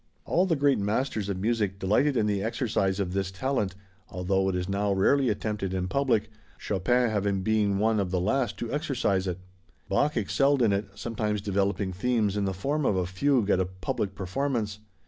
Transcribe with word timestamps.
All 0.25 0.47
the 0.47 0.55
great 0.55 0.79
masters 0.79 1.29
of 1.29 1.37
music 1.39 1.77
delighted 1.77 2.17
in 2.17 2.25
the 2.25 2.41
exercise 2.41 2.99
of 2.99 3.13
this 3.13 3.29
talent, 3.29 3.75
although 4.09 4.49
it 4.49 4.55
is 4.55 4.67
now 4.67 4.91
rarely 4.91 5.29
attempted 5.29 5.75
in 5.75 5.87
public, 5.87 6.31
Chopin 6.57 7.11
having 7.11 7.43
been 7.43 7.77
one 7.77 7.99
of 7.99 8.09
the 8.09 8.19
last 8.19 8.57
to 8.57 8.73
exercise 8.73 9.27
it. 9.27 9.37
Bach 9.89 10.17
excelled 10.17 10.63
in 10.63 10.73
it, 10.73 10.87
sometimes 10.95 11.39
developing 11.39 11.93
themes 11.93 12.35
in 12.35 12.45
the 12.45 12.51
form 12.55 12.83
of 12.83 12.95
a 12.95 13.05
fugue 13.05 13.51
at 13.51 13.59
a 13.59 13.65
public 13.67 14.15
performance. 14.15 14.79